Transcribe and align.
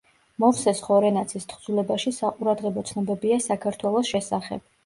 მოვსეს 0.43 0.79
ხორენაცის 0.85 1.45
თხზულებაში 1.51 2.15
საყურადღებო 2.21 2.87
ცნობებია 2.93 3.41
საქართველოს 3.49 4.15
შესახებ. 4.17 4.69